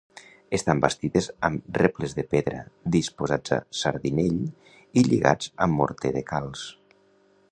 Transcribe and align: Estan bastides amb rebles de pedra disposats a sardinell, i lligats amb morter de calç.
Estan 0.57 0.79
bastides 0.83 1.27
amb 1.49 1.77
rebles 1.81 2.15
de 2.19 2.25
pedra 2.31 2.63
disposats 2.95 3.55
a 3.59 3.59
sardinell, 3.81 4.41
i 5.03 5.07
lligats 5.11 5.55
amb 5.67 5.81
morter 5.83 6.15
de 6.19 6.27
calç. 6.33 6.65